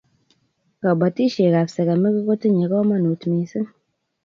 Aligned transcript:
Kobotisietab 0.79 1.67
sekemik 1.73 2.15
kotinyei 2.27 2.69
komonut 2.71 3.21
missing 3.31 3.67